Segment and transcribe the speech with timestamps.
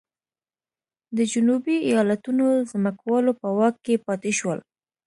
[1.17, 4.59] د جنوبي ایالتونو ځمکوالو په واک کې پاتې شول.